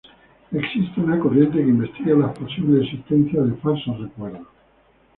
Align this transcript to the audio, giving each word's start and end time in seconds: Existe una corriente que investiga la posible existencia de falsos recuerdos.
Existe 0.51 0.99
una 0.99 1.19
corriente 1.19 1.59
que 1.59 1.69
investiga 1.69 2.15
la 2.15 2.33
posible 2.33 2.83
existencia 2.83 3.39
de 3.43 3.53
falsos 3.57 3.99
recuerdos. 3.99 4.47